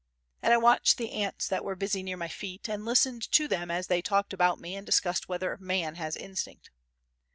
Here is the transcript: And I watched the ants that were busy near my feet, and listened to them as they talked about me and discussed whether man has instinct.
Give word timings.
And 0.41 0.51
I 0.51 0.57
watched 0.57 0.97
the 0.97 1.11
ants 1.11 1.47
that 1.47 1.63
were 1.63 1.75
busy 1.75 2.01
near 2.01 2.17
my 2.17 2.27
feet, 2.27 2.67
and 2.67 2.83
listened 2.85 3.31
to 3.33 3.47
them 3.47 3.69
as 3.69 3.85
they 3.85 4.01
talked 4.01 4.33
about 4.33 4.57
me 4.59 4.75
and 4.75 4.83
discussed 4.83 5.29
whether 5.29 5.55
man 5.59 5.93
has 5.93 6.15
instinct. 6.15 6.71